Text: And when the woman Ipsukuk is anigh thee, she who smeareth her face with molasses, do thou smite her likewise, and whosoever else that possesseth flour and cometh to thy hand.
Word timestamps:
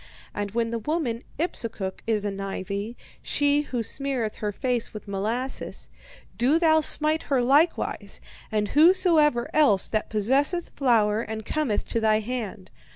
And 0.33 0.49
when 0.49 0.71
the 0.71 0.79
woman 0.79 1.21
Ipsukuk 1.37 2.01
is 2.07 2.25
anigh 2.25 2.63
thee, 2.63 2.97
she 3.21 3.61
who 3.61 3.83
smeareth 3.83 4.37
her 4.37 4.51
face 4.51 4.95
with 4.95 5.07
molasses, 5.07 5.91
do 6.39 6.57
thou 6.57 6.81
smite 6.81 7.21
her 7.29 7.39
likewise, 7.43 8.19
and 8.51 8.69
whosoever 8.69 9.47
else 9.53 9.87
that 9.89 10.09
possesseth 10.09 10.71
flour 10.75 11.21
and 11.21 11.45
cometh 11.45 11.87
to 11.89 11.99
thy 11.99 12.19
hand. 12.21 12.71